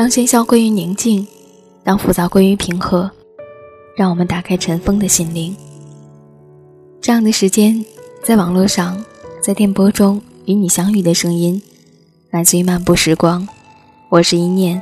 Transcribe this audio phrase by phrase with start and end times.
[0.00, 1.26] 当喧嚣归于宁静，
[1.84, 3.10] 当浮躁归于平和，
[3.94, 5.54] 让我们打开尘封的心灵。
[7.02, 7.84] 这样的时间，
[8.24, 9.04] 在网络上，
[9.42, 11.60] 在电波中与你相遇的声音，
[12.30, 13.46] 来自于漫步时光。
[14.08, 14.80] 我是一念。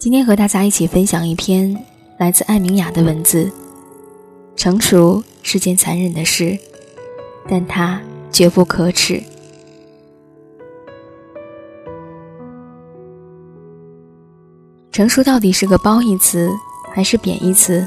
[0.00, 1.80] 今天和大家一起分享一篇
[2.18, 3.48] 来自艾明雅的文字。
[4.56, 6.58] 成熟是件残忍的事，
[7.48, 8.00] 但它
[8.32, 9.22] 绝不可耻。
[14.98, 16.50] 成熟到底是个褒义词
[16.92, 17.86] 还是贬义词？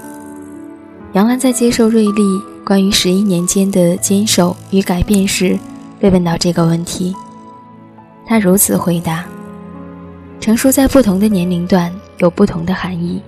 [1.11, 2.23] 杨澜在接受瑞丽
[2.63, 5.59] 关于十一年间的坚守与改变时，
[5.99, 7.13] 被问到这个问题，
[8.25, 9.25] 她如此回答
[10.39, 13.21] ：“成熟在不同的年龄段有不同的含义。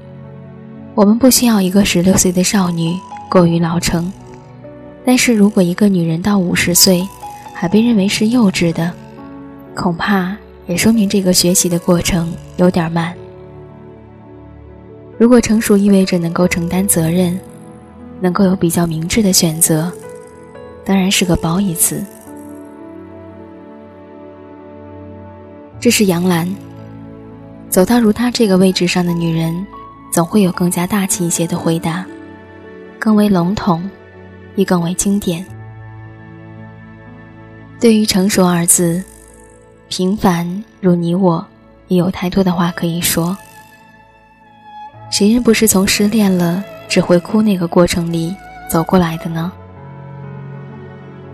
[0.95, 2.97] 我们不需要一个十六岁的少女
[3.29, 4.09] 过于老成，
[5.05, 7.05] 但是如果一个女人到五十岁
[7.53, 8.93] 还被认为是幼稚的，
[9.75, 10.33] 恐怕
[10.67, 13.13] 也说明这个学习的过程有点慢。
[15.17, 17.39] 如果成熟意味着能够承担责任。”
[18.21, 19.91] 能够有比较明智的选择，
[20.85, 22.01] 当然是个褒义词。
[25.77, 26.49] 这是杨澜。
[27.69, 29.67] 走到如她这个位置上的女人，
[30.13, 32.05] 总会有更加大气一些的回答，
[32.97, 33.83] 更为笼统，
[34.55, 35.45] 亦更为经典。
[37.81, 39.03] 对于“成熟”二字，
[39.89, 41.45] 平凡如你我，
[41.89, 43.35] 也有太多的话可以说。
[45.13, 46.65] 谁人不是从失恋了？
[46.89, 48.35] 只会哭那个过程里
[48.67, 49.51] 走过来的呢？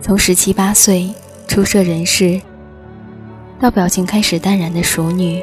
[0.02, 1.09] 从十七八岁
[1.47, 2.41] 初涉人世，
[3.58, 5.41] 到表情开始淡然的熟女，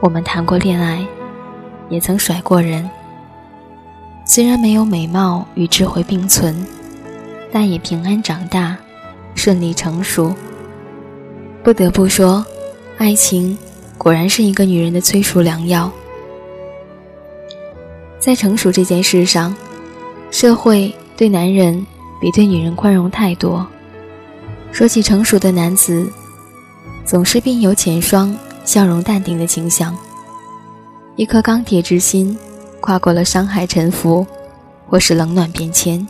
[0.00, 1.06] 我们谈过恋爱，
[1.88, 2.90] 也曾甩过人。
[4.24, 6.66] 虽然没有美貌与智慧并存，
[7.52, 8.76] 但也平安长大，
[9.36, 10.34] 顺利成熟。
[11.62, 12.44] 不得不说，
[12.98, 13.56] 爱情
[13.96, 15.92] 果然是一个女人的催熟良药。
[18.20, 19.54] 在成熟这件事上，
[20.30, 21.84] 社会对男人
[22.20, 23.66] 比对女人宽容太多。
[24.70, 26.06] 说起成熟的男子，
[27.04, 29.96] 总是鬓有浅霜、笑容淡定的倾向，
[31.16, 32.38] 一颗钢铁之心，
[32.80, 34.26] 跨过了伤害沉浮，
[34.86, 36.06] 或是冷暖变迁。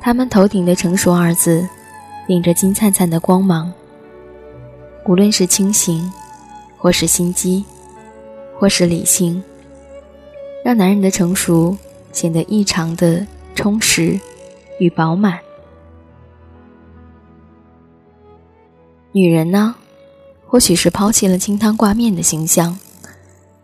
[0.00, 1.68] 他们头顶的“成熟”二字，
[2.26, 3.70] 顶着金灿灿的光芒。
[5.04, 6.10] 无论是清醒，
[6.78, 7.64] 或是心机，
[8.58, 9.42] 或是理性。
[10.64, 11.76] 让男人的成熟
[12.12, 14.18] 显得异常的充实
[14.78, 15.38] 与饱满。
[19.12, 19.74] 女人呢，
[20.46, 22.78] 或许是抛弃了清汤挂面的形象，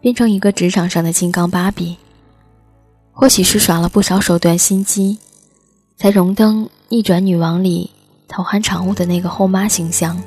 [0.01, 1.97] 变成一个职场上的金刚芭比；
[3.13, 5.19] 或许是耍了不少手段心机，
[5.97, 7.91] 才荣登《逆转女王》里
[8.27, 10.21] 头寒场务的那个后妈形象。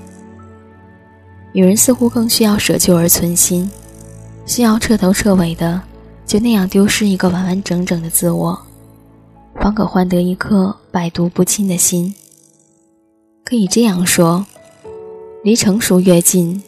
[1.52, 3.70] 女人似乎更需要舍旧而存新，
[4.46, 5.82] 需要彻头彻尾的。
[6.30, 8.56] 就那样丢失一个完完整整的自我，
[9.56, 12.14] 方可换得一颗百毒不侵的心。
[13.44, 14.46] 可以这样说，
[15.44, 16.62] 离成熟越近，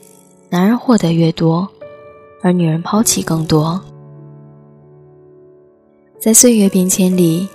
[0.50, 1.70] 男人获得越多，
[2.42, 3.80] 而女人抛弃更多。
[6.20, 7.48] 在岁月变迁里，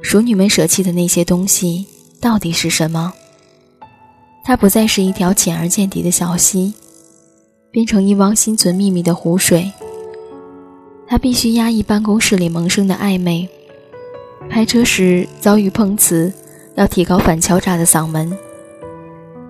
[0.00, 1.86] 熟女们舍弃的那些东西
[2.18, 3.12] 到底是什么？
[4.42, 6.72] 它不再是一条浅而见底的小溪，
[7.70, 9.70] 变成一汪心存秘密的湖水。
[11.12, 13.46] 他必须压抑办公室里萌生的暧昧，
[14.48, 16.32] 开车时遭遇碰瓷，
[16.74, 18.34] 要提高反敲诈的嗓门。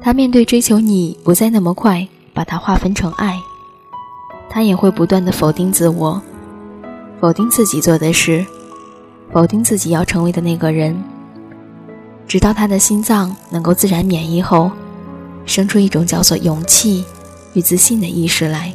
[0.00, 3.38] 他面对追求你不再那么快，把它划分成爱。
[4.50, 6.20] 他也会不断的否定自我，
[7.20, 8.44] 否定自己做的事，
[9.32, 11.00] 否定自己要成为的那个人，
[12.26, 14.68] 直到他的心脏能够自然免疫后，
[15.46, 17.04] 生出一种叫做勇气
[17.54, 18.74] 与自信的意识来。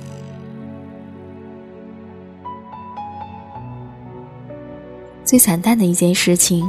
[5.27, 6.65] 最惨淡的一件事情，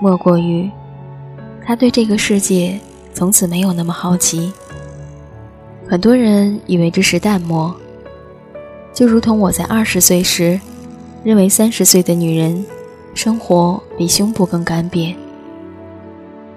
[0.00, 0.68] 莫过于
[1.62, 2.80] 他对这个世界
[3.12, 4.50] 从此没有那么好奇。
[5.86, 7.70] 很多人以为这是淡漠，
[8.94, 10.58] 就如同我在二十岁时，
[11.22, 12.64] 认为三十岁的女人
[13.12, 15.14] 生活比胸部更干瘪。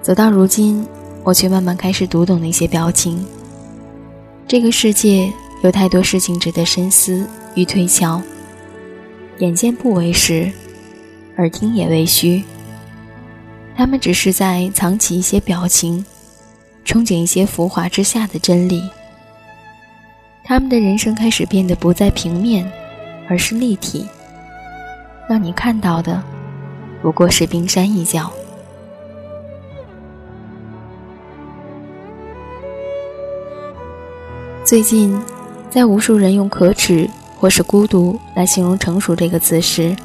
[0.02, 0.88] 走到如今，
[1.22, 3.26] 我却慢慢开始读懂那些表情。
[4.48, 5.30] 这个世界
[5.64, 8.22] 有太多事情值得深思与推敲。
[9.40, 10.50] 眼见不为实。
[11.38, 12.44] 耳听也未虚，
[13.76, 16.06] 他们只是在藏起一些表情，
[16.86, 18.90] 憧憬一些浮华之下的真理。
[20.44, 22.70] 他们的人生开始变得不再平面，
[23.30, 24.06] 而是立体，
[25.30, 26.22] 让你看到的
[27.02, 28.32] 不过是冰山一角。
[34.64, 35.20] 最近
[35.70, 39.96] 在无数人用可耻或是孤独来形容成熟这个词时，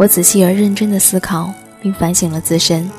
[0.00, 1.52] 我仔细而认真的思考
[1.82, 2.90] 并反省了自身，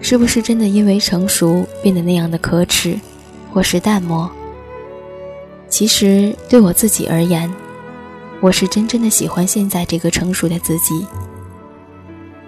[0.00, 2.98] 是不是真的因为成熟变得那样的可耻，
[3.52, 4.28] 或是淡漠？
[5.68, 7.48] 其实对我自己而言，
[8.40, 11.06] 我是真正的喜欢现在这个成熟的自己。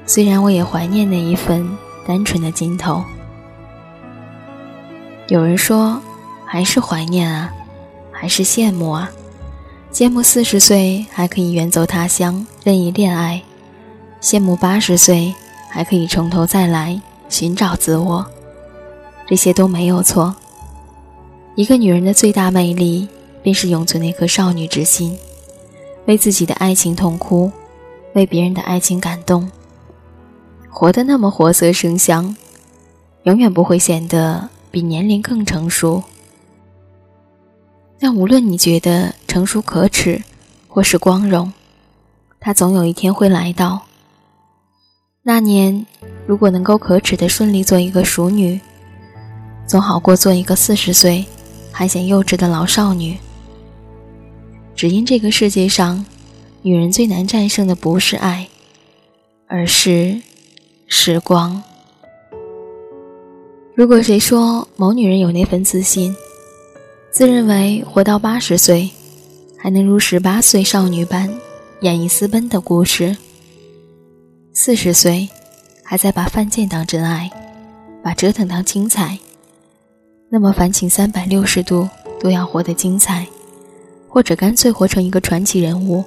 [0.04, 1.64] 虽然我也怀念那一份
[2.04, 3.04] 单纯的劲头。
[5.28, 6.02] 有人说，
[6.44, 7.52] 还是怀念啊。
[8.10, 9.08] 还是羡慕啊，
[9.92, 13.42] 羡慕四十岁还可以远走他乡任意恋爱，
[14.22, 15.34] 羡慕八十岁
[15.68, 16.98] 还可以从头再来
[17.28, 18.26] 寻找自我，
[19.26, 20.34] 这些都没有错。
[21.56, 23.06] 一个女人的最大魅力，
[23.42, 25.14] 便是永存那颗少女之心，
[26.06, 27.52] 为自己的爱情痛哭，
[28.14, 29.50] 为别人的爱情感动，
[30.70, 32.34] 活得那么活色生香，
[33.24, 36.02] 永远不会显得比年龄更成熟。
[38.02, 40.20] 但无论你觉得成熟可耻，
[40.66, 41.52] 或是光荣，
[42.40, 43.82] 它总有一天会来到。
[45.22, 45.86] 那年，
[46.26, 48.60] 如果能够可耻的顺利做一个熟女，
[49.68, 51.24] 总好过做一个四十岁
[51.70, 53.16] 还显幼稚的老少女。
[54.74, 56.04] 只因这个世界上，
[56.62, 58.48] 女人最难战胜的不是爱，
[59.46, 60.20] 而是
[60.88, 61.62] 时光。
[63.76, 66.12] 如果谁说某女人有那份自信，
[67.12, 68.90] 自认为活到八十岁，
[69.58, 71.28] 还能如十八岁少女般
[71.82, 73.14] 演绎私奔的故事；
[74.54, 75.28] 四十岁，
[75.84, 77.30] 还在把犯贱当真爱，
[78.02, 79.18] 把折腾当精彩。
[80.30, 81.86] 那么，凡情三百六十度
[82.18, 83.26] 都要活得精彩，
[84.08, 86.02] 或者干脆活成一个传奇人物，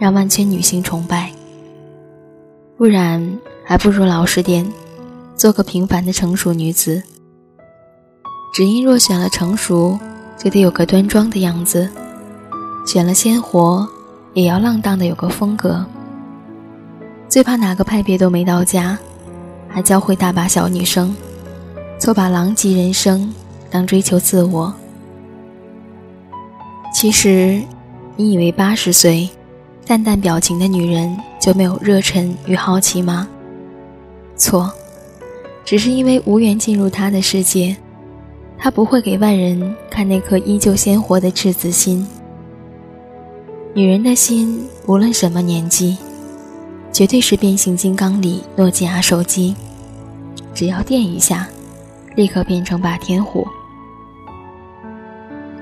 [0.00, 1.30] 让万千女性崇拜。
[2.76, 4.68] 不然，还不如老实点，
[5.36, 7.00] 做个平凡的成熟女子。
[8.52, 9.96] 只因若选了成熟。
[10.42, 11.86] 就得有个端庄的样子，
[12.86, 13.86] 选了鲜活，
[14.32, 15.84] 也要浪荡的有个风格。
[17.28, 18.98] 最怕哪个派别都没到家，
[19.68, 21.14] 还教会大把小女生，
[21.98, 23.30] 错把狼藉人生
[23.68, 24.72] 当追求自我。
[26.94, 27.60] 其实，
[28.16, 29.28] 你以为八十岁
[29.84, 33.28] 淡淡表情的女人就没有热忱与好奇吗？
[34.36, 34.72] 错，
[35.66, 37.76] 只是因为无缘进入她的世界。
[38.62, 42.06] 他不会给外人看那颗依旧鲜活的赤子心。
[43.72, 45.96] 女人的心，无论什么年纪，
[46.92, 49.54] 绝对是变形金刚里诺基亚手机，
[50.54, 51.48] 只要电一下，
[52.16, 53.46] 立刻变成霸天虎。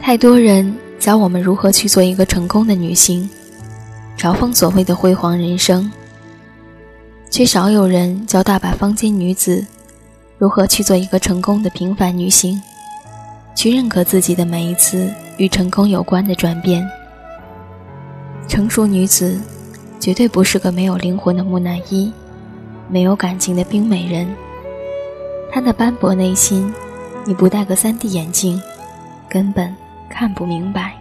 [0.01, 3.29] 太多人教我们如何去做一个成功的女性，
[4.17, 5.89] 嘲讽所谓的辉煌人生，
[7.31, 9.65] 却少有人教大把坊间女子
[10.37, 12.61] 如何去做一个成功的平凡女性。
[13.59, 16.89] 去认可自己的每一次与成功有关的转变。
[18.47, 19.41] 成熟女子，
[19.99, 22.13] 绝对不是个没有灵魂的木乃伊，
[22.89, 24.29] 没有感情的冰美人。
[25.51, 26.73] 她的斑驳内心，
[27.25, 28.63] 你不戴个 3D 眼镜，
[29.29, 29.75] 根本
[30.09, 30.93] 看不明白。